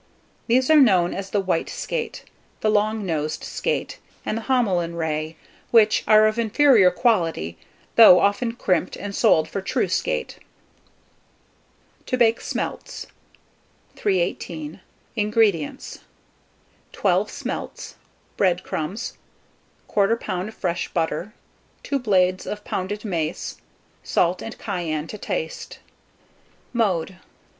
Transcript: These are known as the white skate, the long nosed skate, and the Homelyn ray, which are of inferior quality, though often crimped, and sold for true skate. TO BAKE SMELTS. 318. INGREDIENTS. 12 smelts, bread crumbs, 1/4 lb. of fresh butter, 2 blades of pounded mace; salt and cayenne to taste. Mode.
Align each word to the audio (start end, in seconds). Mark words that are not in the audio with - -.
These 0.47 0.71
are 0.71 0.79
known 0.79 1.13
as 1.13 1.29
the 1.29 1.39
white 1.39 1.69
skate, 1.69 2.23
the 2.61 2.71
long 2.71 3.05
nosed 3.05 3.43
skate, 3.43 3.99
and 4.25 4.35
the 4.35 4.41
Homelyn 4.41 4.95
ray, 4.95 5.37
which 5.69 6.03
are 6.07 6.25
of 6.25 6.39
inferior 6.39 6.89
quality, 6.89 7.55
though 7.97 8.19
often 8.19 8.53
crimped, 8.55 8.95
and 8.97 9.13
sold 9.13 9.47
for 9.47 9.61
true 9.61 9.87
skate. 9.87 10.39
TO 12.07 12.17
BAKE 12.17 12.41
SMELTS. 12.41 13.05
318. 13.95 14.79
INGREDIENTS. 15.15 15.99
12 16.93 17.29
smelts, 17.29 17.93
bread 18.37 18.63
crumbs, 18.63 19.19
1/4 19.87 20.17
lb. 20.19 20.47
of 20.47 20.55
fresh 20.55 20.91
butter, 20.91 21.35
2 21.83 21.99
blades 21.99 22.47
of 22.47 22.63
pounded 22.65 23.05
mace; 23.05 23.57
salt 24.03 24.41
and 24.41 24.57
cayenne 24.57 25.05
to 25.05 25.19
taste. 25.19 25.77
Mode. 26.73 27.17